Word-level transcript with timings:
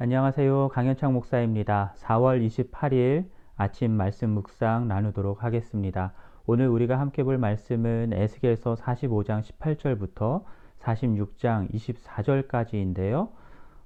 안녕하세요. 0.00 0.68
강현창 0.68 1.12
목사입니다. 1.12 1.92
4월 1.96 2.46
28일 2.46 3.24
아침 3.56 3.90
말씀 3.90 4.30
묵상 4.30 4.86
나누도록 4.86 5.42
하겠습니다. 5.42 6.12
오늘 6.46 6.68
우리가 6.68 7.00
함께 7.00 7.24
볼 7.24 7.36
말씀은 7.36 8.12
에스겔서 8.12 8.76
45장 8.76 9.42
18절부터 9.42 10.44
46장 10.78 11.68
24절까지인데요. 11.74 13.30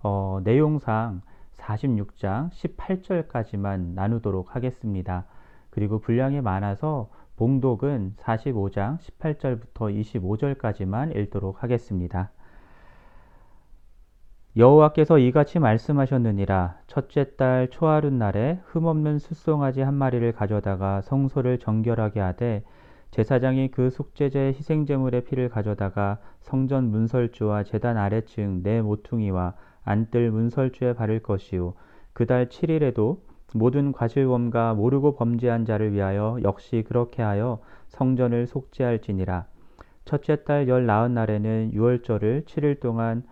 어, 0.02 0.40
내용상 0.44 1.22
46장 1.54 2.50
18절까지만 2.50 3.94
나누도록 3.94 4.54
하겠습니다. 4.54 5.24
그리고 5.70 5.98
분량이 5.98 6.42
많아서 6.42 7.08
봉독은 7.36 8.16
45장 8.18 8.98
18절부터 8.98 9.98
25절까지만 9.98 11.16
읽도록 11.16 11.62
하겠습니다. 11.62 12.32
여호와께서 14.54 15.16
이같이 15.16 15.58
말씀하셨느니라. 15.58 16.76
첫째 16.86 17.36
달 17.36 17.68
초하룻 17.70 18.12
날에 18.12 18.60
흠없는 18.66 19.18
숫송아지 19.18 19.80
한 19.80 19.94
마리를 19.94 20.30
가져다가 20.32 21.00
성소를 21.00 21.58
정결하게 21.58 22.20
하되 22.20 22.62
제사장이 23.12 23.70
그 23.70 23.88
속죄제 23.88 24.48
희생제물의 24.48 25.24
피를 25.24 25.48
가져다가 25.48 26.18
성전 26.42 26.90
문설주와 26.90 27.62
제단 27.62 27.96
아래층 27.96 28.62
네 28.62 28.82
모퉁이와 28.82 29.54
안뜰 29.84 30.30
문설주에 30.30 30.92
바를 30.92 31.20
것이요. 31.22 31.72
그달 32.12 32.50
7일에도 32.50 33.20
모든 33.54 33.90
과실범과 33.92 34.74
모르고 34.74 35.16
범죄한 35.16 35.64
자를 35.64 35.94
위하여 35.94 36.36
역시 36.42 36.84
그렇게 36.86 37.22
하여 37.22 37.60
성전을 37.88 38.46
속죄할지니라. 38.46 39.46
첫째 40.04 40.44
달 40.44 40.68
열 40.68 40.84
나흔 40.84 41.14
날에는 41.14 41.72
유월절을 41.72 42.44
7일 42.46 42.80
동안 42.80 43.22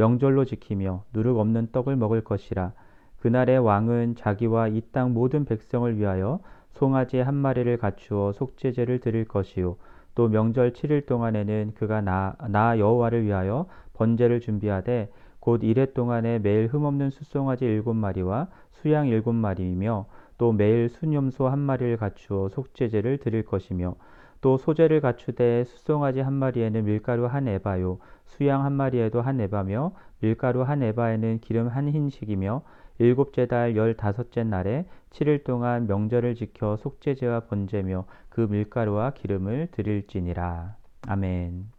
명절로 0.00 0.46
지키며 0.46 1.04
누룩 1.12 1.36
없는 1.38 1.72
떡을 1.72 1.94
먹을 1.94 2.24
것이라. 2.24 2.72
그날의 3.20 3.58
왕은 3.58 4.14
자기와 4.16 4.68
이 4.68 4.80
땅 4.92 5.12
모든 5.12 5.44
백성을 5.44 5.94
위하여 5.98 6.40
송아지 6.70 7.18
한 7.18 7.34
마리를 7.34 7.76
갖추어 7.76 8.32
속죄제를 8.32 9.00
드릴 9.00 9.26
것이요. 9.26 9.76
또 10.14 10.28
명절 10.28 10.72
7일 10.72 11.04
동안에는 11.04 11.72
그가 11.74 12.00
나, 12.00 12.34
나 12.48 12.78
여호와를 12.78 13.26
위하여 13.26 13.66
번제를 13.92 14.40
준비하되 14.40 15.10
곧 15.38 15.60
이래 15.64 15.92
동안에 15.92 16.38
매일 16.38 16.68
흠없는 16.68 17.10
숫송아지 17.10 17.66
일곱 17.66 17.92
마리와 17.92 18.48
수양 18.72 19.06
일곱 19.06 19.34
마리이며 19.34 20.06
또 20.38 20.52
매일 20.52 20.88
수염소 20.88 21.46
한 21.48 21.58
마리를 21.58 21.98
갖추어 21.98 22.48
속죄제를 22.48 23.18
드릴 23.18 23.44
것이며 23.44 23.96
또 24.40 24.56
소재를 24.56 25.00
갖추되 25.00 25.64
숫송아지 25.64 26.20
한 26.20 26.32
마리에는 26.32 26.84
밀가루 26.84 27.26
한 27.26 27.46
에바요 27.48 27.98
수양 28.26 28.64
한 28.64 28.72
마리에도 28.72 29.20
한 29.20 29.40
에바며 29.40 29.92
밀가루 30.20 30.62
한 30.62 30.82
에바에는 30.82 31.40
기름 31.40 31.68
한 31.68 31.88
흰식이며 31.88 32.62
일곱째 32.98 33.46
달 33.46 33.76
열다섯째 33.76 34.44
날에 34.44 34.86
7일 35.10 35.44
동안 35.44 35.86
명절을 35.86 36.34
지켜 36.34 36.76
속죄제와 36.76 37.40
번제며 37.40 38.04
그 38.28 38.42
밀가루와 38.42 39.12
기름을 39.12 39.68
드릴지니라. 39.72 40.76
아멘. 41.08 41.70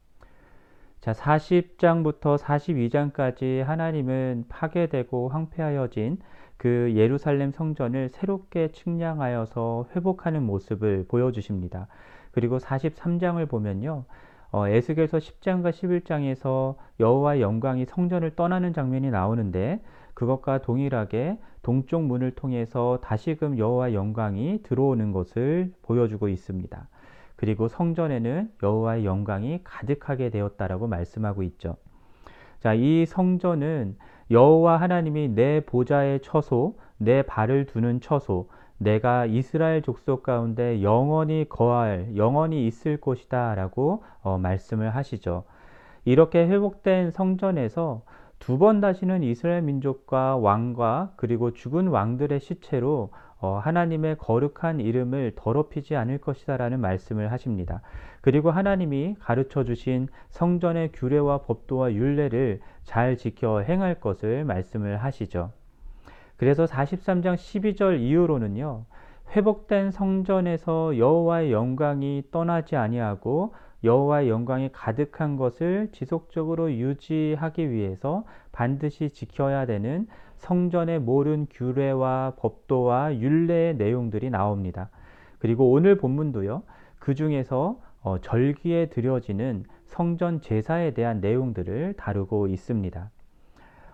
자, 1.00 1.14
40장부터 1.14 2.38
42장까지 2.38 3.64
하나님은 3.64 4.45
파괴되고 4.50 5.30
황폐하여진 5.30 6.20
그 6.58 6.94
예루살렘 6.95 7.52
성전을 7.52 8.09
새롭게 8.09 8.72
측량하여서 8.72 9.88
회복하는 9.95 10.44
모습을 10.44 11.06
보여주십니다. 11.08 11.88
그리고 12.31 12.57
43장을 12.57 13.47
보면요. 13.49 14.05
어, 14.51 14.67
에스겔서 14.67 15.17
10장과 15.17 15.71
11장에서 15.71 16.75
여호와의 16.99 17.41
영광이 17.41 17.85
성전을 17.85 18.35
떠나는 18.35 18.73
장면이 18.73 19.09
나오는데 19.09 19.81
그것과 20.13 20.59
동일하게 20.59 21.39
동쪽 21.61 22.03
문을 22.03 22.31
통해서 22.31 22.99
다시금 23.02 23.58
여호와의 23.58 23.95
영광이 23.95 24.64
들어오는 24.64 25.11
것을 25.14 25.73
보여주고 25.83 26.27
있습니다. 26.27 26.87
그리고 27.37 27.67
성전에는 27.67 28.52
여호와의 28.61 29.05
영광이 29.05 29.61
가득하게 29.64 30.30
되었다라고 30.30 30.87
말씀하고 30.87 31.43
있죠. 31.43 31.77
자, 32.59 32.73
이 32.73 33.05
성전은 33.05 33.97
여호와 34.30 34.77
하나님이 34.77 35.30
내 35.30 35.61
보좌의 35.61 36.21
처소, 36.21 36.77
내 36.97 37.23
발을 37.23 37.65
두는 37.65 37.99
처소, 37.99 38.49
내가 38.81 39.27
이스라엘 39.27 39.83
족속 39.83 40.23
가운데 40.23 40.81
영원히 40.81 41.45
거할, 41.47 42.15
영원히 42.15 42.65
있을 42.65 42.97
곳이다 42.97 43.53
라고 43.53 44.03
어, 44.23 44.39
말씀을 44.39 44.95
하시죠. 44.95 45.43
이렇게 46.03 46.47
회복된 46.47 47.11
성전에서 47.11 48.02
두 48.39 48.58
번 48.58 48.81
다시는 48.81 49.21
이스라엘 49.21 49.61
민족과 49.61 50.37
왕과 50.37 51.14
그리고 51.15 51.53
죽은 51.53 51.89
왕들의 51.89 52.39
시체로 52.39 53.11
어, 53.39 53.59
하나님의 53.59 54.17
거룩한 54.17 54.80
이름을 54.80 55.33
더럽히지 55.36 55.95
않을 55.95 56.17
것이다 56.17 56.58
라는 56.58 56.80
말씀을 56.80 57.31
하십니다. 57.31 57.81
그리고 58.21 58.49
하나님이 58.49 59.15
가르쳐 59.20 59.64
주신 59.64 60.08
성전의 60.31 60.91
규례와 60.93 61.39
법도와 61.43 61.93
율례를 61.93 62.61
잘 62.83 63.15
지켜 63.15 63.61
행할 63.61 63.99
것을 63.99 64.43
말씀을 64.45 64.97
하시죠. 64.97 65.52
그래서 66.41 66.65
43장 66.65 67.35
12절 67.35 67.99
이후로는요. 67.99 68.85
회복된 69.35 69.91
성전에서 69.91 70.97
여호와의 70.97 71.52
영광이 71.52 72.23
떠나지 72.31 72.75
아니하고 72.75 73.53
여호와의 73.83 74.27
영광이 74.27 74.71
가득한 74.71 75.37
것을 75.37 75.89
지속적으로 75.91 76.71
유지하기 76.71 77.69
위해서 77.69 78.25
반드시 78.52 79.11
지켜야 79.11 79.67
되는 79.67 80.07
성전의 80.37 81.02
모든 81.02 81.45
규례와 81.47 82.33
법도와 82.37 83.19
율례의 83.19 83.75
내용들이 83.75 84.31
나옵니다. 84.31 84.89
그리고 85.37 85.69
오늘 85.69 85.95
본문도요. 85.99 86.63
그 86.97 87.13
중에서 87.13 87.79
어, 88.02 88.17
절기에 88.19 88.87
드려지는 88.87 89.65
성전 89.85 90.41
제사에 90.41 90.95
대한 90.95 91.21
내용들을 91.21 91.93
다루고 91.97 92.47
있습니다. 92.47 93.11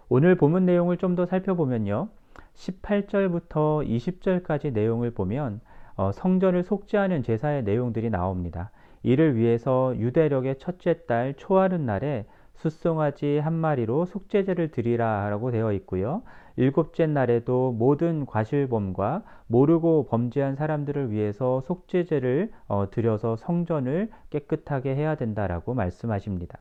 오늘 0.08 0.36
본문 0.36 0.66
내용을 0.66 0.96
좀 0.96 1.18
더 1.18 1.26
살펴보면요. 1.26 2.08
18절부터 2.56 3.88
20절까지 3.88 4.74
내용을 4.74 5.12
보면 5.12 5.62
어, 5.96 6.12
성전을 6.12 6.64
속죄하는 6.64 7.24
제사의 7.24 7.64
내용들이 7.64 8.10
나옵니다. 8.10 8.72
이를 9.04 9.36
위해서 9.36 9.96
유대력의 9.98 10.60
첫째 10.60 11.06
달 11.06 11.34
초하는 11.36 11.86
날에 11.86 12.26
숫송아지 12.56 13.38
한 13.38 13.54
마리로 13.54 14.06
속죄제를 14.06 14.72
드리라 14.72 15.30
라고 15.30 15.52
되어 15.52 15.72
있고요. 15.74 16.24
일곱째 16.56 17.06
날에도 17.06 17.72
모든 17.72 18.26
과실범과 18.26 19.24
모르고 19.46 20.08
범죄한 20.08 20.56
사람들을 20.56 21.12
위해서 21.12 21.62
속죄제를 21.62 22.52
어, 22.68 22.90
드려서 22.90 23.36
성전을 23.38 24.10
깨끗하게 24.32 24.96
해야 24.96 25.16
된다라고 25.16 25.76
말씀하십니다. 25.76 26.58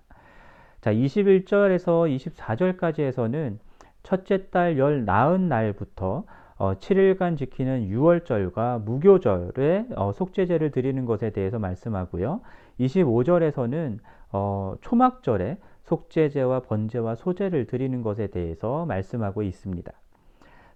자, 0.82 0.92
21절에서 0.92 2.14
24절까지에서는 2.14 3.58
첫째 4.06 4.48
달 4.50 4.78
열 4.78 5.04
나흔 5.04 5.48
날부터 5.48 6.22
어, 6.58 6.74
7일간 6.74 7.36
지키는 7.36 7.88
유월절과 7.88 8.78
무교절에 8.78 9.86
어, 9.96 10.12
속죄제를 10.12 10.70
드리는 10.70 11.04
것에 11.04 11.30
대해서 11.30 11.58
말씀하고요. 11.58 12.40
25절에서는 12.78 13.98
어, 14.32 14.76
초막절에 14.80 15.58
속죄제와 15.82 16.60
번제와 16.60 17.16
소제를 17.16 17.66
드리는 17.66 18.00
것에 18.02 18.28
대해서 18.28 18.86
말씀하고 18.86 19.42
있습니다. 19.42 19.92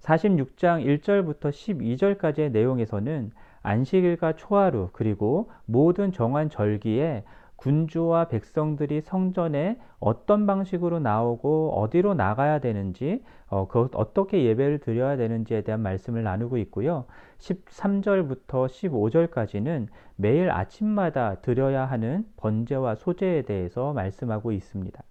46장 0.01 0.85
1절부터 0.85 1.51
12절까지의 1.51 2.51
내용에서는 2.51 3.31
안식일과 3.63 4.33
초하루 4.33 4.89
그리고 4.93 5.51
모든 5.67 6.11
정한 6.11 6.51
절기에 6.51 7.23
군주와 7.60 8.28
백성들이 8.28 9.03
성전에 9.03 9.78
어떤 9.98 10.47
방식으로 10.47 10.98
나오고 10.98 11.74
어디로 11.78 12.15
나가야 12.15 12.59
되는지 12.59 13.22
어, 13.48 13.68
그 13.68 13.91
어떻게 13.95 14.45
예배를 14.45 14.78
드려야 14.78 15.18
되는지에 15.18 15.60
대한 15.60 15.80
말씀을 15.80 16.22
나누고 16.22 16.57
있고요. 16.57 17.04
13절부터 17.39 18.66
15절까지는 18.66 19.89
매일 20.16 20.51
아침마다 20.51 21.36
드려야 21.36 21.84
하는 21.84 22.24
번제와 22.39 22.95
소제에 22.95 23.42
대해서 23.42 23.92
말씀하고 23.92 24.53
있습니다. 24.53 25.03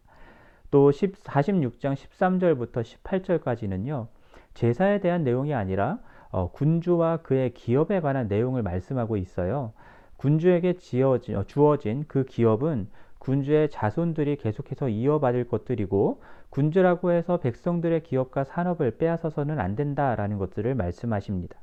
또 0.71 0.89
46장 0.89 1.93
13절부터 1.93 2.81
18절까지는요. 2.81 4.07
제사에 4.55 4.99
대한 5.01 5.23
내용이 5.23 5.53
아니라 5.53 5.99
어, 6.31 6.51
군주와 6.51 7.17
그의 7.17 7.53
기업에 7.53 8.01
관한 8.01 8.27
내용을 8.27 8.63
말씀하고 8.63 9.17
있어요. 9.17 9.73
군주에게 10.19 10.73
지어진, 10.73 11.37
어, 11.37 11.43
주어진 11.43 12.03
그 12.07 12.25
기업은 12.25 12.89
군주의 13.19 13.69
자손들이 13.69 14.35
계속해서 14.35 14.89
이어받을 14.89 15.47
것들이고 15.47 16.21
군주라고 16.49 17.11
해서 17.11 17.37
백성들의 17.37 18.03
기업과 18.03 18.43
산업을 18.43 18.97
빼앗아서는 18.97 19.59
안 19.59 19.75
된다라는 19.75 20.37
것들을 20.37 20.75
말씀하십니다. 20.75 21.57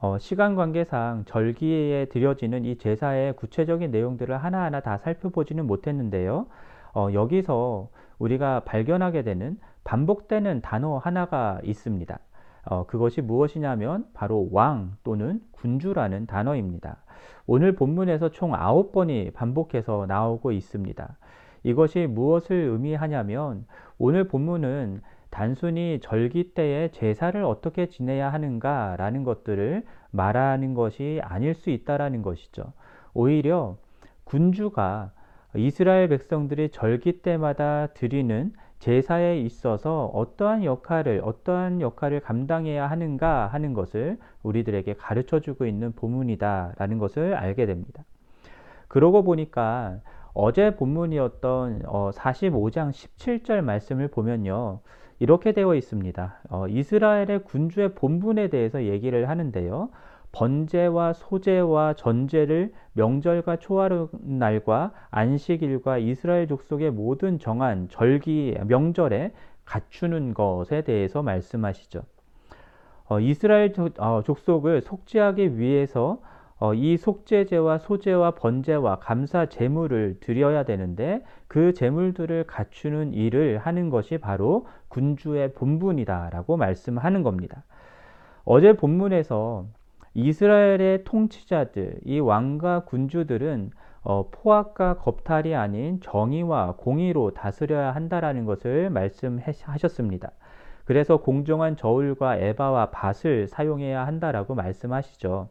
어, 0.00 0.18
시간 0.18 0.56
관계상 0.56 1.24
절기에 1.26 2.06
드려지는 2.06 2.64
이 2.64 2.76
제사의 2.76 3.34
구체적인 3.34 3.90
내용들을 3.90 4.36
하나하나 4.36 4.80
다 4.80 4.98
살펴보지는 4.98 5.66
못했는데요. 5.66 6.46
어, 6.94 7.08
여기서 7.12 7.88
우리가 8.18 8.60
발견하게 8.60 9.22
되는 9.22 9.58
반복되는 9.84 10.60
단어 10.62 10.98
하나가 10.98 11.60
있습니다. 11.62 12.18
어, 12.64 12.86
그것이 12.86 13.22
무엇이냐면 13.22 14.06
바로 14.12 14.48
왕 14.50 14.96
또는 15.04 15.40
군주라는 15.52 16.26
단어입니다. 16.26 16.98
오늘 17.46 17.74
본문에서 17.74 18.30
총 18.30 18.52
9번이 18.52 19.32
반복해서 19.32 20.06
나오고 20.06 20.52
있습니다. 20.52 21.16
이것이 21.64 22.06
무엇을 22.06 22.56
의미하냐면 22.56 23.66
오늘 23.98 24.28
본문은 24.28 25.02
단순히 25.30 25.98
절기 26.00 26.54
때에 26.54 26.88
제사를 26.90 27.42
어떻게 27.44 27.86
지내야 27.86 28.32
하는가라는 28.32 29.24
것들을 29.24 29.84
말하는 30.10 30.74
것이 30.74 31.20
아닐 31.22 31.54
수 31.54 31.70
있다라는 31.70 32.22
것이죠. 32.22 32.72
오히려 33.12 33.76
군주가 34.24 35.12
이스라엘 35.56 36.08
백성들이 36.08 36.70
절기 36.70 37.22
때마다 37.22 37.88
드리는 37.88 38.52
제사에 38.78 39.40
있어서 39.40 40.06
어떠한 40.06 40.64
역할을 40.64 41.22
어떠한 41.24 41.80
역할을 41.80 42.20
감당해야 42.20 42.86
하는가 42.86 43.48
하는 43.48 43.74
것을 43.74 44.18
우리들에게 44.42 44.94
가르쳐 44.94 45.40
주고 45.40 45.66
있는 45.66 45.92
본문이다라는 45.92 46.98
것을 46.98 47.34
알게 47.34 47.66
됩니다. 47.66 48.04
그러고 48.86 49.22
보니까 49.22 49.98
어제 50.32 50.76
본문이었던 50.76 51.82
45장 51.82 52.88
어, 52.88 52.90
17절 52.90 53.60
말씀을 53.62 54.08
보면요. 54.08 54.80
이렇게 55.18 55.52
되어 55.52 55.74
있습니다. 55.74 56.38
어, 56.50 56.68
이스라엘의 56.68 57.42
군주의 57.44 57.94
본분에 57.94 58.48
대해서 58.48 58.84
얘기를 58.84 59.28
하는데요. 59.28 59.90
번제와 60.32 61.14
소제와 61.14 61.94
전제를 61.94 62.72
명절과 62.92 63.56
초하루 63.56 64.10
날과 64.22 64.92
안식일과 65.10 65.98
이스라엘 65.98 66.46
족속의 66.46 66.90
모든 66.90 67.38
정한 67.38 67.88
절기 67.88 68.56
명절에 68.66 69.32
갖추는 69.64 70.34
것에 70.34 70.82
대해서 70.82 71.22
말씀하시죠. 71.22 72.02
어, 73.08 73.20
이스라엘 73.20 73.72
어, 73.98 74.22
족속을 74.22 74.82
속죄하기 74.82 75.58
위해서 75.58 76.20
어, 76.60 76.74
이 76.74 76.96
속죄제와 76.96 77.78
소제와 77.78 78.32
번제와 78.32 78.98
감사 78.98 79.46
제물을 79.46 80.18
드려야 80.20 80.64
되는데 80.64 81.22
그 81.46 81.72
제물들을 81.72 82.44
갖추는 82.44 83.14
일을 83.14 83.58
하는 83.58 83.90
것이 83.90 84.18
바로 84.18 84.66
군주의 84.88 85.52
본분이다라고 85.54 86.56
말씀하는 86.56 87.22
겁니다. 87.22 87.64
어제 88.44 88.74
본문에서 88.74 89.66
이스라엘의 90.18 91.04
통치자들, 91.04 92.00
이 92.04 92.18
왕과 92.18 92.80
군주들은 92.86 93.70
어, 94.02 94.28
포악과 94.32 94.96
겁탈이 94.96 95.54
아닌 95.54 96.00
정의와 96.00 96.74
공의로 96.76 97.34
다스려야 97.34 97.92
한다라는 97.92 98.44
것을 98.44 98.90
말씀하셨습니다. 98.90 100.32
그래서 100.84 101.18
공정한 101.18 101.76
저울과 101.76 102.38
에바와 102.38 102.90
밭을 102.90 103.46
사용해야 103.46 104.08
한다라고 104.08 104.56
말씀하시죠. 104.56 105.50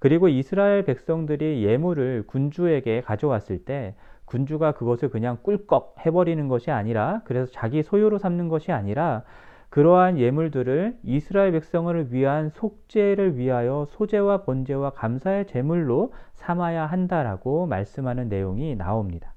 그리고 0.00 0.26
이스라엘 0.26 0.84
백성들이 0.84 1.64
예물을 1.64 2.24
군주에게 2.26 3.02
가져왔을 3.02 3.64
때 3.64 3.94
군주가 4.24 4.72
그것을 4.72 5.10
그냥 5.10 5.38
꿀꺽 5.42 5.94
해버리는 6.04 6.48
것이 6.48 6.72
아니라 6.72 7.20
그래서 7.24 7.52
자기 7.52 7.84
소유로 7.84 8.18
삼는 8.18 8.48
것이 8.48 8.72
아니라 8.72 9.22
그러한 9.70 10.18
예물들을 10.18 10.96
이스라엘 11.04 11.52
백성을 11.52 12.12
위한 12.12 12.50
속죄를 12.50 13.36
위하여 13.36 13.86
소제와 13.90 14.44
번제와 14.44 14.90
감사의 14.90 15.46
제물로 15.46 16.12
삼아야 16.34 16.86
한다라고 16.86 17.66
말씀하는 17.66 18.28
내용이 18.28 18.76
나옵니다. 18.76 19.34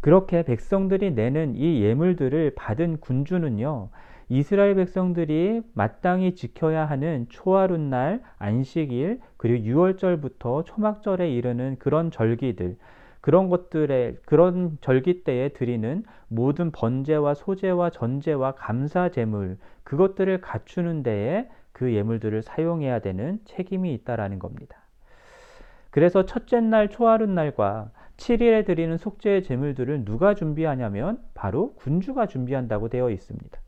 그렇게 0.00 0.42
백성들이 0.42 1.12
내는 1.12 1.54
이 1.54 1.82
예물들을 1.82 2.54
받은 2.56 2.98
군주는요, 3.00 3.90
이스라엘 4.28 4.74
백성들이 4.74 5.60
마땅히 5.74 6.34
지켜야 6.34 6.86
하는 6.86 7.26
초하룻날, 7.28 8.22
안식일, 8.38 9.20
그리고 9.36 9.64
유월절부터 9.64 10.64
초막절에 10.64 11.30
이르는 11.30 11.76
그런 11.78 12.10
절기들, 12.10 12.76
그런 13.22 13.48
것들에 13.48 14.16
그런 14.26 14.76
절기 14.80 15.22
때에 15.22 15.50
드리는 15.50 16.02
모든 16.26 16.72
번제와 16.72 17.34
소제와 17.34 17.90
전제와 17.90 18.56
감사 18.56 19.08
제물 19.10 19.56
그것들을 19.84 20.40
갖추는 20.40 21.04
데에 21.04 21.48
그 21.70 21.94
예물들을 21.94 22.42
사용해야 22.42 22.98
되는 22.98 23.38
책임이 23.44 23.94
있다라는 23.94 24.40
겁니다. 24.40 24.76
그래서 25.90 26.26
첫째 26.26 26.60
날 26.60 26.90
초하룻 26.90 27.30
날과 27.30 27.90
7일에 28.16 28.66
드리는 28.66 28.96
속죄의 28.96 29.44
제물들을 29.44 30.04
누가 30.04 30.34
준비하냐면 30.34 31.20
바로 31.34 31.74
군주가 31.74 32.26
준비한다고 32.26 32.88
되어 32.88 33.08
있습니다. 33.08 33.58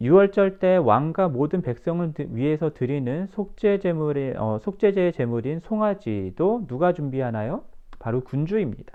6월절 0.00 0.58
때 0.58 0.76
왕과 0.76 1.28
모든 1.28 1.62
백성을 1.62 2.12
위해서 2.30 2.70
드리는 2.74 3.28
속죄 3.28 3.78
제물의 3.78 4.34
어, 4.36 4.58
속죄제의 4.60 5.12
제물인 5.12 5.60
송아지도 5.60 6.66
누가 6.66 6.92
준비하나요? 6.92 7.62
바로 8.02 8.20
군주입니다. 8.22 8.92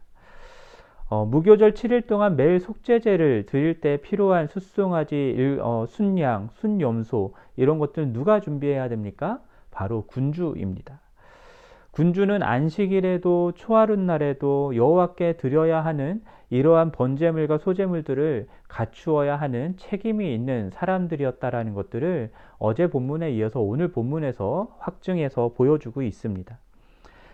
어, 1.09 1.25
무교절 1.25 1.73
7일 1.73 2.05
동안 2.05 2.35
매일 2.35 2.59
속죄제를 2.59 3.45
드릴 3.45 3.79
때 3.79 3.97
필요한 3.97 4.47
숫송아지, 4.47 5.57
어, 5.61 5.85
순양, 5.87 6.49
순염소 6.51 7.33
이런 7.55 7.79
것들 7.79 8.11
누가 8.11 8.41
준비해야 8.41 8.89
됩니까? 8.89 9.39
바로 9.71 10.03
군주입니다. 10.07 10.99
군주는 11.91 12.43
안식일에도 12.43 13.53
초하룻 13.55 13.99
날에도 13.99 14.75
여호와께 14.75 15.37
드려야 15.37 15.83
하는 15.83 16.21
이러한 16.49 16.91
번제물과 16.91 17.57
소제물들을 17.57 18.47
갖추어야 18.67 19.37
하는 19.37 19.75
책임이 19.77 20.33
있는 20.33 20.69
사람들이었다라는 20.71 21.73
것들을 21.73 22.31
어제 22.59 22.87
본문에 22.89 23.31
이어서 23.31 23.61
오늘 23.61 23.91
본문에서 23.91 24.75
확증해서 24.79 25.53
보여주고 25.55 26.01
있습니다. 26.01 26.57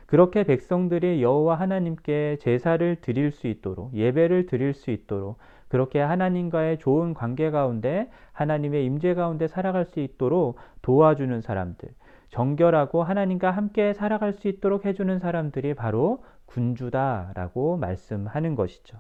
그렇게 0.05 0.44
백성들이 0.44 1.23
여호와 1.23 1.55
하나님께 1.55 2.38
제사를 2.39 2.95
드릴 3.01 3.31
수 3.31 3.47
있도록 3.47 3.94
예배를 3.94 4.45
드릴 4.45 4.73
수 4.73 4.91
있도록 4.91 5.38
그렇게 5.67 6.00
하나님과의 6.00 6.77
좋은 6.77 7.13
관계 7.13 7.50
가운데 7.50 8.09
하나님의 8.33 8.85
임재 8.85 9.15
가운데 9.15 9.47
살아갈 9.47 9.85
수 9.85 10.00
있도록 10.00 10.57
도와주는 10.81 11.41
사람들 11.41 11.89
정결하고 12.29 13.03
하나님과 13.03 13.51
함께 13.51 13.94
살아갈 13.94 14.33
수 14.33 14.47
있도록 14.47 14.85
해주는 14.85 15.19
사람들이 15.19 15.73
바로 15.73 16.23
군주다라고 16.45 17.77
말씀하는 17.77 18.55
것이죠. 18.55 18.97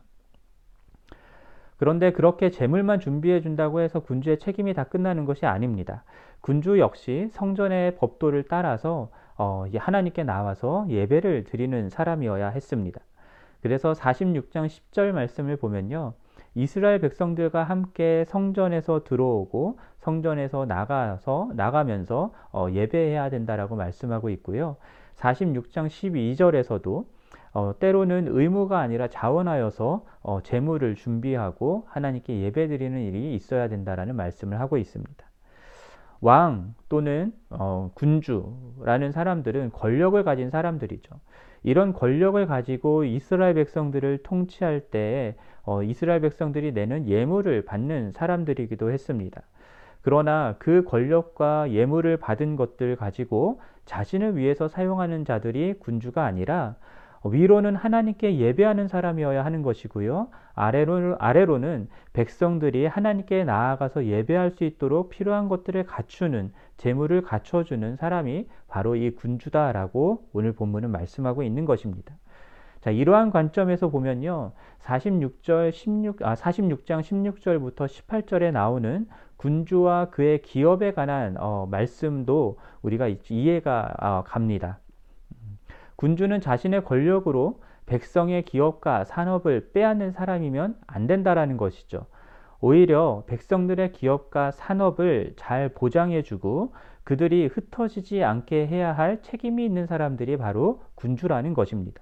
그런데 1.77 2.11
그렇게 2.11 2.49
재물만 2.49 2.99
준비해 2.99 3.41
준다고 3.41 3.81
해서 3.81 3.99
군주의 3.99 4.39
책임이 4.39 4.73
다 4.73 4.85
끝나는 4.85 5.25
것이 5.25 5.45
아닙니다. 5.45 6.03
군주 6.41 6.79
역시 6.79 7.27
성전의 7.31 7.97
법도를 7.97 8.43
따라서 8.43 9.09
어, 9.37 9.65
하나님께 9.75 10.23
나와서 10.23 10.85
예배를 10.89 11.45
드리는 11.45 11.89
사람이어야 11.89 12.49
했습니다. 12.49 13.01
그래서 13.61 13.93
46장 13.93 14.67
10절 14.67 15.11
말씀을 15.11 15.57
보면요. 15.57 16.13
이스라엘 16.55 16.99
백성들과 16.99 17.63
함께 17.63 18.25
성전에서 18.27 19.03
들어오고 19.03 19.79
성전에서 19.99 20.65
나가서 20.65 21.51
나가면서 21.55 22.31
어, 22.51 22.67
예배해야 22.71 23.29
된다라고 23.29 23.75
말씀하고 23.75 24.29
있고요. 24.29 24.77
46장 25.15 25.87
12절에서도 25.87 27.05
어, 27.53 27.73
때로는 27.79 28.27
의무가 28.29 28.79
아니라 28.79 29.07
자원하여서 29.07 30.05
어, 30.21 30.41
재물을 30.41 30.95
준비하고 30.95 31.85
하나님께 31.87 32.41
예배드리는 32.41 32.99
일이 32.99 33.35
있어야 33.35 33.67
된다라는 33.67 34.15
말씀을 34.15 34.59
하고 34.59 34.77
있습니다. 34.77 35.25
왕 36.23 36.73
또는 36.87 37.33
어, 37.49 37.91
군주라는 37.95 39.11
사람들은 39.11 39.71
권력을 39.71 40.23
가진 40.23 40.49
사람들이죠. 40.49 41.19
이런 41.63 41.91
권력을 41.91 42.45
가지고 42.45 43.03
이스라엘 43.03 43.55
백성들을 43.55 44.19
통치할 44.23 44.79
때 44.89 45.35
어, 45.63 45.83
이스라엘 45.83 46.21
백성들이 46.21 46.71
내는 46.71 47.09
예물을 47.09 47.65
받는 47.65 48.13
사람들이기도 48.13 48.89
했습니다. 48.91 49.41
그러나 50.01 50.55
그 50.59 50.83
권력과 50.85 51.71
예물을 51.71 52.15
받은 52.17 52.55
것들 52.55 52.95
가지고 52.95 53.59
자신을 53.85 54.37
위해서 54.37 54.69
사용하는 54.69 55.25
자들이 55.25 55.75
군주가 55.79 56.23
아니라 56.23 56.75
위로는 57.25 57.75
하나님께 57.75 58.37
예배하는 58.37 58.87
사람이어야 58.87 59.45
하는 59.45 59.61
것이고요. 59.61 60.27
아래로, 60.55 61.15
아래로는 61.19 61.87
백성들이 62.11 62.85
하나님께 62.85 63.43
나아가서 63.45 64.05
예배할 64.05 64.51
수 64.51 64.65
있도록 64.65 65.09
필요한 65.09 65.47
것들을 65.47 65.83
갖추는, 65.85 66.51
재물을 66.77 67.21
갖춰주는 67.21 67.95
사람이 67.95 68.47
바로 68.67 68.95
이 68.95 69.11
군주다라고 69.11 70.27
오늘 70.33 70.51
본문은 70.51 70.91
말씀하고 70.91 71.43
있는 71.43 71.65
것입니다. 71.65 72.15
자, 72.81 72.91
이러한 72.91 73.31
관점에서 73.31 73.89
보면요. 73.89 74.51
46절 74.81 75.71
16, 75.71 76.21
아, 76.23 76.35
46장 76.35 76.99
16절부터 76.99 77.87
18절에 77.87 78.51
나오는 78.51 79.07
군주와 79.37 80.09
그의 80.09 80.41
기업에 80.41 80.91
관한 80.91 81.37
어, 81.39 81.65
말씀도 81.71 82.57
우리가 82.81 83.07
이해가 83.29 83.93
어, 84.01 84.23
갑니다. 84.25 84.79
군주는 85.95 86.39
자신의 86.41 86.83
권력으로 86.83 87.61
백성의 87.85 88.43
기업과 88.43 89.03
산업을 89.05 89.71
빼앗는 89.73 90.11
사람이면 90.11 90.77
안 90.87 91.07
된다라는 91.07 91.57
것이죠. 91.57 92.05
오히려 92.61 93.23
백성들의 93.27 93.91
기업과 93.91 94.51
산업을 94.51 95.33
잘 95.35 95.69
보장해주고 95.69 96.73
그들이 97.03 97.47
흩어지지 97.47 98.23
않게 98.23 98.67
해야 98.67 98.93
할 98.93 99.21
책임이 99.21 99.65
있는 99.65 99.85
사람들이 99.85 100.37
바로 100.37 100.81
군주라는 100.95 101.53
것입니다. 101.53 102.01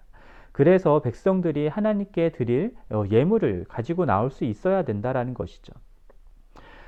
그래서 0.51 1.01
백성들이 1.01 1.67
하나님께 1.67 2.29
드릴 2.33 2.75
어, 2.91 3.03
예물을 3.10 3.65
가지고 3.67 4.05
나올 4.05 4.29
수 4.29 4.45
있어야 4.45 4.83
된다라는 4.83 5.33
것이죠. 5.33 5.74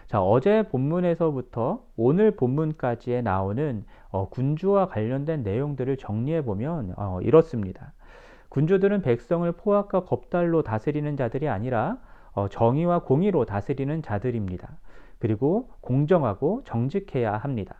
자, 0.07 0.21
어제 0.21 0.63
본문에서부터 0.63 1.83
오늘 1.95 2.31
본문까지에 2.31 3.21
나오는 3.21 3.85
어, 4.09 4.29
군주와 4.29 4.87
관련된 4.87 5.43
내용들을 5.43 5.97
정리해 5.97 6.43
보면 6.43 6.93
어, 6.97 7.19
이렇습니다. 7.21 7.93
군주들은 8.49 9.01
백성을 9.01 9.51
포악과 9.53 10.03
겁달로 10.03 10.61
다스리는 10.61 11.15
자들이 11.17 11.49
아니라 11.49 11.97
어, 12.33 12.47
정의와 12.47 12.99
공의로 12.99 13.45
다스리는 13.45 14.01
자들입니다. 14.01 14.77
그리고 15.19 15.69
공정하고 15.81 16.61
정직해야 16.65 17.37
합니다. 17.37 17.75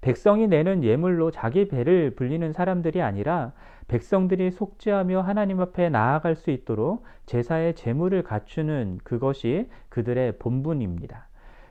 백성이 0.00 0.46
내는 0.46 0.82
예물로 0.82 1.30
자기 1.30 1.68
배를 1.68 2.14
불리는 2.14 2.52
사람들이 2.52 3.02
아니라 3.02 3.52
백성들이 3.88 4.50
속죄하며 4.50 5.20
하나님 5.20 5.60
앞에 5.60 5.90
나아갈 5.90 6.36
수 6.36 6.50
있도록 6.50 7.04
제사의 7.26 7.74
제물을 7.74 8.22
갖추는 8.22 9.00
그것이 9.04 9.68
그들의 9.88 10.38
본분입니다. 10.38 11.29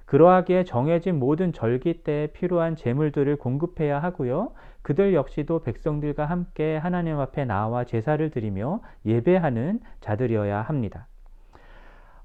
그러하기에 0.10 0.64
정해진 0.64 1.20
모든 1.20 1.54
절기 1.54 2.02
때에 2.02 2.28
필요한 2.34 2.76
제물들을 2.76 3.36
공급해야 3.36 4.02
하고요. 4.02 4.54
그들 4.82 5.14
역시도 5.14 5.62
백성들과 5.62 6.26
함께 6.26 6.78
하나님 6.78 7.20
앞에 7.20 7.46
나와 7.46 7.84
제사를 7.84 8.28
드리며 8.32 8.82
예배하는 9.06 9.80
자들이어야 10.02 10.64
합니다. 10.64 11.06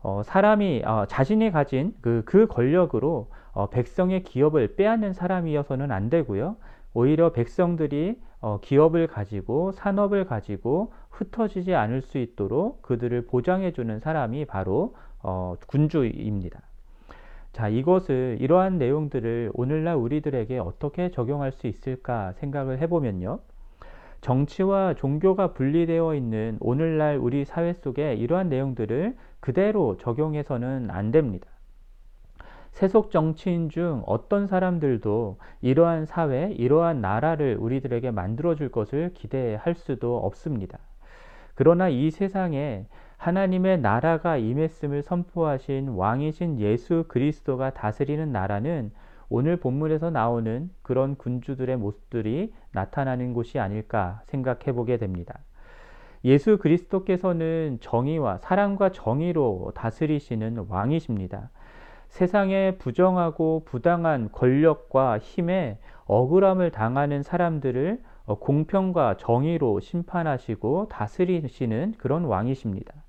어, 0.00 0.23
사람이 0.25 0.83
어, 0.87 1.05
자신이 1.07 1.50
가진 1.50 1.95
그, 2.00 2.23
그 2.25 2.47
권력으로 2.47 3.31
어, 3.53 3.69
백성의 3.69 4.23
기업을 4.23 4.76
빼앗는 4.76 5.12
사람이어서는 5.12 5.93
안 5.93 6.09
되고요. 6.09 6.57
오히려 6.95 7.33
백성들이 7.33 8.19
어, 8.41 8.61
기업을 8.62 9.09
가지고 9.09 9.73
산업을 9.73 10.25
가지고 10.25 10.95
흩어지지 11.11 11.75
않을 11.75 12.00
수 12.00 12.17
있도록 12.17 12.81
그들을 12.81 13.26
보장해주는 13.26 14.00
사람이 14.00 14.47
바로 14.47 14.97
어, 15.23 15.57
군주입니다. 15.67 16.62
자, 17.54 17.68
이것을 17.68 18.38
이러한 18.40 18.78
내용들을 18.78 19.52
오늘날 19.54 19.94
우리들에게 19.94 20.58
어떻게 20.58 21.12
적용할 21.12 21.52
수 21.52 21.68
있을까 21.68 22.32
생각을 22.32 22.80
해보면요. 22.80 23.38
정치와 24.23 24.94
종교가 24.94 25.52
분리되어 25.52 26.16
있는 26.16 26.56
오늘날 26.58 27.16
우리 27.16 27.44
사회 27.44 27.73
속에 27.73 28.14
이러한 28.14 28.49
내용들을 28.49 29.14
그대로 29.38 29.96
적용해서는 29.99 30.90
안 30.90 31.12
됩니다. 31.12 31.46
세속 32.73 33.12
정치인 33.12 33.68
중 33.68 34.02
어떤 34.04 34.49
사람들도 34.49 35.38
이러한 35.61 36.06
사회, 36.06 36.50
이러한 36.50 37.00
나라를 37.00 37.56
우리들에게 37.61 38.11
만들어줄 38.11 38.73
것을 38.73 39.12
기대할 39.14 39.76
수도 39.76 40.16
없습니다. 40.16 40.80
그러나 41.54 41.88
이 41.88 42.11
세상에 42.11 42.87
하나님의 43.25 43.81
나라가 43.81 44.37
임했음을 44.37 45.02
선포하신 45.02 45.88
왕이신 45.88 46.61
예수 46.61 47.07
그리스도가 47.09 47.71
다스리는 47.71 48.31
나라는 48.31 48.93
오늘 49.31 49.57
본문에서 49.57 50.11
나오는 50.11 50.69
그런 50.83 51.16
군주들의 51.16 51.75
모습들이 51.78 52.52
나타나는 52.73 53.33
곳이 53.33 53.59
아닐까 53.59 54.21
생각해 54.26 54.75
보게 54.75 54.99
됩니다. 54.99 55.38
예수 56.26 56.59
그리스도께서는 56.59 57.78
정의와 57.81 58.37
사랑과 58.43 58.90
정의로 58.90 59.73
다스리시는 59.75 60.66
왕이십니다. 60.69 61.49
세상에 62.09 62.76
부정하고 62.76 63.62
부당한 63.64 64.31
권력과 64.33 65.19
힘에 65.19 65.78
억울함을 66.04 66.73
당하는 66.73 67.23
사람들을 67.23 68.02
공평과 68.26 69.16
정의로 69.16 69.81
심판하시고 69.81 70.88
다스리시는 70.90 71.95
그런 71.97 72.25
왕이십니다. 72.25 73.03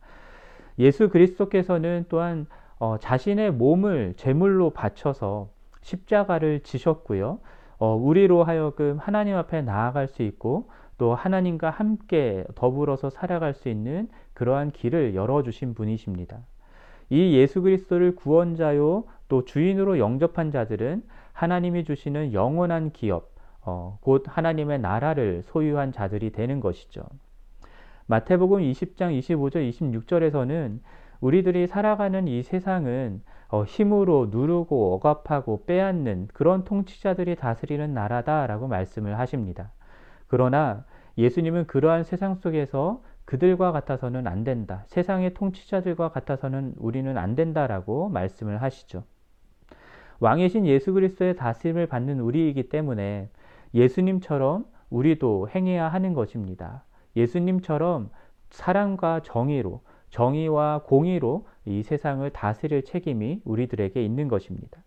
예수 0.80 1.10
그리스도께서는 1.10 2.06
또한 2.10 2.48
어, 2.78 2.98
자신의 2.98 3.52
몸을 3.54 4.14
제물로 4.18 4.72
바쳐서 4.72 5.50
십자가를 5.82 6.62
지셨고요. 6.62 7.40
어, 7.78 7.96
우리로 7.96 8.44
하여금 8.44 8.98
하나님 8.98 9.36
앞에 9.36 9.62
나아갈 9.62 10.08
수 10.08 10.24
있고 10.24 10.70
또 10.98 11.14
하나님과 11.14 11.70
함께 11.70 12.46
더불어서 12.56 13.10
살아갈 13.10 13.54
수 13.54 13.70
있는 13.70 14.10
그러한 14.34 14.72
길을 14.72 15.16
열어주신 15.16 15.74
분이십니다. 15.74 16.40
이 17.10 17.36
예수 17.36 17.62
그리스도를 17.62 18.16
구원자요 18.16 19.06
또 19.28 19.46
주인으로 19.46 20.00
영접한 20.00 20.52
자들은 20.52 21.04
하나님이 21.34 21.84
주시는 21.84 22.34
영원한 22.34 22.92
기업, 22.92 23.32
어, 23.62 23.98
곧 24.02 24.24
하나님의 24.26 24.80
나라를 24.80 25.44
소유한 25.44 25.92
자들이 25.92 26.32
되는 26.32 26.60
것이죠. 26.60 27.04
마태복음 28.08 28.60
20장 28.60 29.18
25절 29.20 29.68
26절에서는 29.72 30.80
우리들이 31.22 31.66
살아가는 31.66 32.28
이 32.28 32.44
세상은 32.44 33.24
어, 33.48 33.64
힘으로 33.64 34.28
누르고 34.30 34.94
억압하고 34.94 35.66
빼앗는 35.66 36.28
그런 36.34 36.64
통치자들이 36.64 37.36
다스리는 37.36 37.94
나라다라고 37.94 38.68
말씀을 38.68 39.18
하십니다. 39.18 39.72
그러나 40.28 40.86
예수님은 41.18 41.66
그러한 41.66 42.04
세상 42.04 42.36
속에서 42.36 43.02
그들과 43.26 43.72
같아서는 43.72 44.28
안 44.28 44.44
된다. 44.44 44.84
세상의 44.86 45.34
통치자들과 45.34 46.10
같아서는 46.10 46.76
우리는 46.78 47.18
안 47.18 47.36
된다라고 47.36 48.10
말씀을 48.10 48.62
하시죠. 48.62 49.04
왕이신 50.20 50.68
예수 50.68 50.94
그리스도의 50.94 51.36
다스림을 51.36 51.88
받는 51.88 52.20
우리이기 52.20 52.70
때문에 52.70 53.30
예수님처럼 53.74 54.66
우리도 54.92 55.50
행해야 55.50 55.88
하는 55.88 56.14
것입니다. 56.14 56.84
예수님처럼 57.16 58.10
사랑과 58.50 59.22
정의로 59.22 59.82
정의와 60.10 60.84
공의로 60.86 61.48
이 61.66 61.84
세상을 61.84 62.30
다스릴 62.30 62.84
책임이 62.84 63.42
우리들에게 63.44 64.02
있는 64.04 64.28
것입니다. 64.28 64.82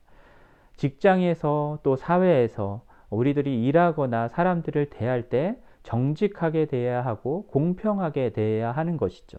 직장에서 0.76 1.80
또 1.82 1.96
사회에서 1.96 2.82
우리들이 3.10 3.64
일하거나 3.66 4.28
사람들을 4.28 4.90
대할 4.90 5.28
때 5.28 5.56
정직하게 5.82 6.66
대해야 6.66 7.04
하고 7.04 7.46
공평하게 7.46 8.30
대해야 8.30 8.72
하는 8.72 8.96
것이죠. 8.96 9.38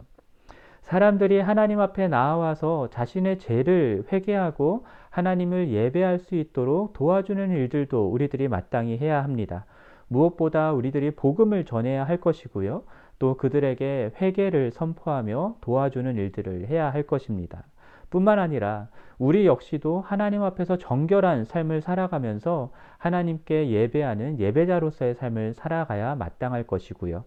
사람들이 0.81 1.39
하나님 1.39 1.79
앞에 1.79 2.07
나와서 2.07 2.89
자신의 2.89 3.37
죄를 3.39 4.05
회개하고 4.11 4.85
하나님을 5.11 5.69
예배할 5.69 6.19
수 6.19 6.35
있도록 6.35 6.93
도와주는 6.93 7.51
일들도 7.51 8.09
우리들이 8.09 8.47
마땅히 8.47 8.97
해야 8.97 9.23
합니다. 9.23 9.65
무엇보다 10.09 10.73
우리들이 10.73 11.11
복음을 11.11 11.63
전해야 11.65 12.03
할 12.03 12.17
것이고요. 12.17 12.83
또 13.19 13.37
그들에게 13.37 14.11
회개를 14.19 14.71
선포하며 14.71 15.55
도와주는 15.61 16.15
일들을 16.15 16.67
해야 16.67 16.91
할 16.91 17.03
것입니다. 17.03 17.63
뿐만 18.09 18.39
아니라 18.39 18.87
우리 19.17 19.45
역시도 19.45 20.01
하나님 20.01 20.43
앞에서 20.43 20.77
정결한 20.77 21.45
삶을 21.45 21.81
살아가면서 21.81 22.71
하나님께 22.97 23.69
예배하는 23.69 24.39
예배자로서의 24.39 25.15
삶을 25.15 25.53
살아가야 25.53 26.15
마땅할 26.15 26.63
것이고요. 26.65 27.23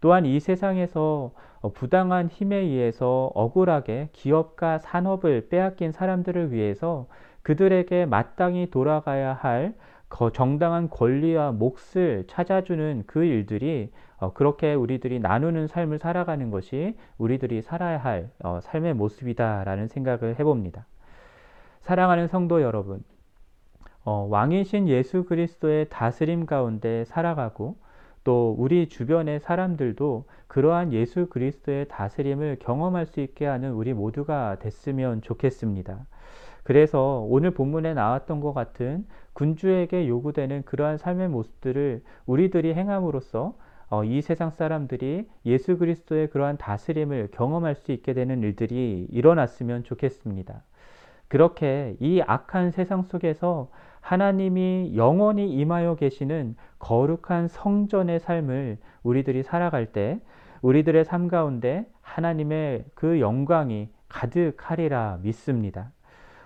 또한 0.00 0.26
이 0.26 0.38
세상에서 0.40 1.32
부당한 1.72 2.28
힘에 2.28 2.56
의해서 2.56 3.30
억울하게 3.34 4.10
기업과 4.12 4.78
산업을 4.78 5.48
빼앗긴 5.48 5.92
사람들을 5.92 6.52
위해서 6.52 7.06
그들에게 7.42 8.04
마땅히 8.04 8.70
돌아가야 8.70 9.32
할 9.32 9.74
정당한 10.32 10.90
권리와 10.90 11.52
몫을 11.52 12.24
찾아주는 12.28 13.04
그 13.06 13.24
일들이 13.24 13.90
어, 14.18 14.32
그렇게 14.32 14.74
우리들이 14.74 15.18
나누는 15.18 15.66
삶을 15.66 15.98
살아가는 15.98 16.50
것이 16.50 16.96
우리들이 17.18 17.62
살아야 17.62 17.98
할 17.98 18.30
어, 18.42 18.60
삶의 18.62 18.94
모습이다라는 18.94 19.88
생각을 19.88 20.38
해봅니다. 20.38 20.86
사랑하는 21.80 22.28
성도 22.28 22.62
여러분, 22.62 23.02
어, 24.04 24.26
왕이신 24.30 24.88
예수 24.88 25.24
그리스도의 25.24 25.88
다스림 25.90 26.46
가운데 26.46 27.04
살아가고 27.06 27.76
또 28.22 28.54
우리 28.58 28.88
주변의 28.88 29.40
사람들도 29.40 30.24
그러한 30.46 30.92
예수 30.92 31.26
그리스도의 31.28 31.88
다스림을 31.88 32.58
경험할 32.60 33.06
수 33.06 33.20
있게 33.20 33.44
하는 33.44 33.72
우리 33.72 33.92
모두가 33.92 34.58
됐으면 34.60 35.20
좋겠습니다. 35.20 36.06
그래서 36.64 37.24
오늘 37.28 37.52
본문에 37.52 37.94
나왔던 37.94 38.40
것 38.40 38.52
같은 38.52 39.06
군주에게 39.34 40.08
요구되는 40.08 40.64
그러한 40.64 40.98
삶의 40.98 41.28
모습들을 41.28 42.02
우리들이 42.26 42.74
행함으로써 42.74 43.54
어, 43.90 44.02
이 44.02 44.22
세상 44.22 44.50
사람들이 44.50 45.28
예수 45.44 45.76
그리스도의 45.78 46.30
그러한 46.30 46.56
다스림을 46.56 47.28
경험할 47.32 47.74
수 47.74 47.92
있게 47.92 48.14
되는 48.14 48.42
일들이 48.42 49.06
일어났으면 49.10 49.84
좋겠습니다. 49.84 50.62
그렇게 51.28 51.96
이 52.00 52.22
악한 52.26 52.70
세상 52.70 53.02
속에서 53.02 53.68
하나님이 54.00 54.92
영원히 54.96 55.50
임하여 55.52 55.96
계시는 55.96 56.56
거룩한 56.78 57.48
성전의 57.48 58.20
삶을 58.20 58.78
우리들이 59.02 59.42
살아갈 59.42 59.86
때 59.86 60.20
우리들의 60.62 61.04
삶 61.04 61.28
가운데 61.28 61.86
하나님의 62.00 62.84
그 62.94 63.20
영광이 63.20 63.88
가득하리라 64.08 65.18
믿습니다. 65.22 65.93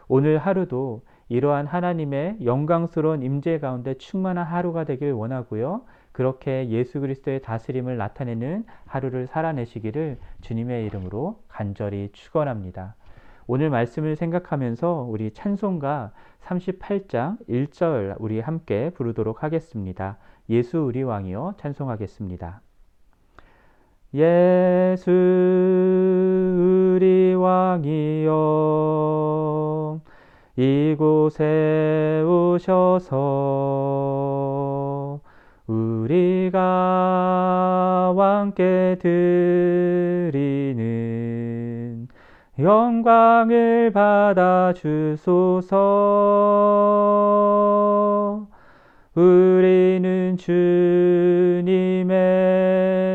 오늘 0.08 0.38
하루도 0.38 1.02
이러한 1.28 1.66
하나님의 1.66 2.38
영광스러운 2.42 3.22
임재 3.22 3.58
가운데 3.58 3.94
충만한 3.94 4.46
하루가 4.46 4.84
되길 4.84 5.12
원하고요. 5.12 5.82
그렇게 6.12 6.68
예수 6.70 7.00
그리스도의 7.00 7.42
다스림을 7.42 7.98
나타내는 7.98 8.64
하루를 8.86 9.26
살아내시기를 9.26 10.18
주님의 10.40 10.86
이름으로 10.86 11.42
간절히 11.48 12.08
축원합니다. 12.12 12.96
오늘 13.46 13.70
말씀을 13.70 14.16
생각하면서 14.16 15.06
우리 15.08 15.30
찬송가 15.32 16.12
38장 16.40 17.38
1절 17.48 18.16
우리 18.18 18.40
함께 18.40 18.90
부르도록 18.90 19.42
하겠습니다. 19.42 20.18
예수 20.50 20.78
우리 20.78 21.02
왕이요 21.02 21.54
찬송하겠습니다. 21.58 22.62
예수 24.14 25.10
우리 26.96 27.34
왕이여 27.34 28.87
이곳에 30.58 32.24
오셔서 32.26 33.14
우리가 35.68 36.58
왕께 38.16 38.96
드리는 39.00 40.48
영광을 42.58 43.92
받아 43.92 44.72
주소서. 44.74 45.76
우리는 49.14 50.36
주님의 50.36 51.62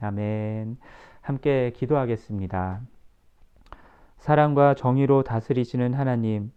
아멘. 0.00 0.76
함께 1.22 1.72
기도하겠습니다. 1.74 2.82
사랑과 4.18 4.74
정의로 4.74 5.24
다스리시는 5.24 5.94
하나님, 5.94 6.52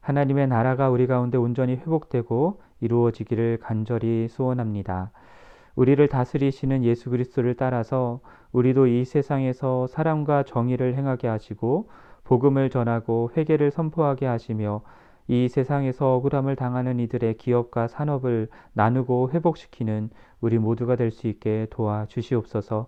하나님의 0.00 0.46
나라가 0.46 0.88
우리 0.88 1.08
가운데 1.08 1.36
온전히 1.36 1.74
회복되고 1.74 2.67
이루어지기를 2.80 3.58
간절히 3.60 4.28
소원합니다. 4.28 5.10
우리를 5.76 6.06
다스리시는 6.08 6.84
예수 6.84 7.10
그리스도를 7.10 7.54
따라서 7.54 8.20
우리도 8.52 8.86
이 8.88 9.04
세상에서 9.04 9.86
사랑과 9.86 10.42
정의를 10.42 10.94
행하게 10.96 11.28
하시고 11.28 11.88
복음을 12.24 12.68
전하고 12.70 13.30
회개를 13.36 13.70
선포하게 13.70 14.26
하시며 14.26 14.82
이 15.28 15.48
세상에서 15.48 16.14
억울함을 16.16 16.56
당하는 16.56 16.98
이들의 17.00 17.36
기업과 17.36 17.86
산업을 17.88 18.48
나누고 18.72 19.30
회복시키는 19.32 20.10
우리 20.40 20.58
모두가 20.58 20.96
될 20.96 21.10
수 21.10 21.26
있게 21.28 21.66
도와 21.70 22.06
주시옵소서. 22.06 22.86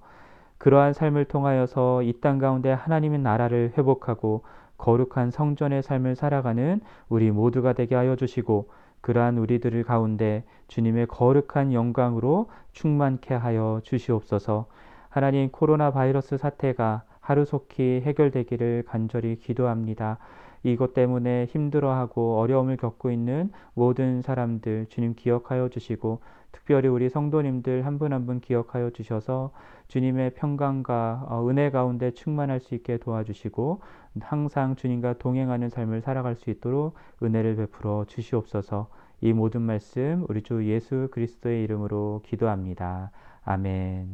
그러한 0.59 0.93
삶을 0.93 1.27
통하여서 1.27 2.03
이 2.03 2.21
땅 2.21 2.39
가운데 2.39 2.73
하나님의 2.73 3.21
나라를 3.21 3.73
회복하고 3.79 4.45
거룩한 4.79 5.31
성전의 5.31 5.83
삶을 5.83 6.17
살아가는 6.17 6.81
우리 7.09 7.31
모두가 7.31 7.73
되게 7.75 7.95
하여 7.95 8.17
주시고 8.17 8.71
그러한 9.01 9.39
우리들을 9.39 9.83
가운데 9.85 10.45
주님의 10.69 11.07
거룩한 11.07 11.73
영광으로 11.73 12.51
충만케 12.73 13.35
하여 13.35 13.81
주시옵소서. 13.85 14.67
하나님 15.09 15.51
코로나 15.51 15.91
바이러스 15.91 16.37
사태가 16.37 17.03
하루속히 17.21 18.03
해결되기를 18.05 18.85
간절히 18.87 19.37
기도합니다. 19.37 20.19
이것 20.63 20.93
때문에 20.95 21.47
힘들어하고 21.47 22.39
어려움을 22.39 22.77
겪고 22.77 23.11
있는 23.11 23.51
모든 23.75 24.21
사람들 24.23 24.87
주님 24.91 25.15
기억하여 25.15 25.69
주시고 25.69 26.21
특별히 26.53 26.89
우리 26.89 27.09
성도님들 27.09 27.87
한 27.87 27.99
분 27.99 28.13
한분 28.13 28.41
기억하여 28.41 28.91
주셔서 28.91 29.53
주님의 29.89 30.35
평강과 30.35 31.27
어, 31.29 31.49
은혜 31.49 31.71
가운데 31.71 32.11
충만할 32.13 32.61
수 32.61 32.75
있게 32.75 32.99
도와주시고 32.99 33.81
항상 34.21 34.77
주님과 34.77 35.15
동행하는 35.15 35.69
삶을 35.69 36.01
살아갈 36.03 36.37
수 36.37 36.51
있도록 36.51 36.95
은혜를 37.23 37.57
베풀어 37.57 38.05
주시옵소서. 38.07 38.89
이 39.21 39.33
모든 39.33 39.63
말씀 39.63 40.25
우리 40.29 40.43
주 40.43 40.65
예수 40.67 41.09
그리스도의 41.13 41.63
이름으로 41.65 42.23
기도합니다. 42.25 43.11
아멘. 43.45 44.09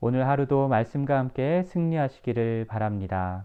오늘 0.00 0.26
하루도 0.26 0.68
말씀과 0.68 1.18
함께 1.18 1.62
승리하시기를 1.62 2.66
바랍니다. 2.68 3.44